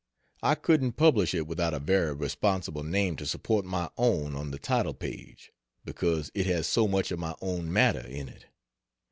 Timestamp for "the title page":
4.49-5.51